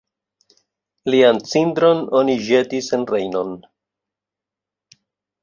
[1.13, 3.53] Lian cindron oni ĵetis en Rejnon.